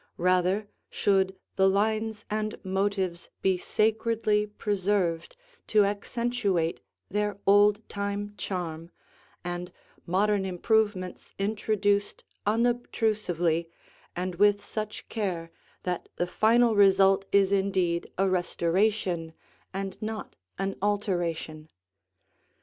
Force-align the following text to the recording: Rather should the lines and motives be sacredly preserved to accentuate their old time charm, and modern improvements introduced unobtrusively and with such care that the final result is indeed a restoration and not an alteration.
Rather 0.17 0.67
should 0.89 1.35
the 1.57 1.69
lines 1.69 2.25
and 2.27 2.59
motives 2.65 3.29
be 3.43 3.55
sacredly 3.55 4.47
preserved 4.47 5.37
to 5.67 5.85
accentuate 5.85 6.79
their 7.11 7.37
old 7.45 7.87
time 7.87 8.33
charm, 8.35 8.89
and 9.43 9.71
modern 10.07 10.43
improvements 10.43 11.35
introduced 11.37 12.23
unobtrusively 12.47 13.69
and 14.15 14.33
with 14.37 14.65
such 14.65 15.07
care 15.07 15.51
that 15.83 16.09
the 16.15 16.25
final 16.25 16.73
result 16.75 17.25
is 17.31 17.51
indeed 17.51 18.11
a 18.17 18.27
restoration 18.27 19.33
and 19.71 20.01
not 20.01 20.35
an 20.57 20.75
alteration. 20.81 21.69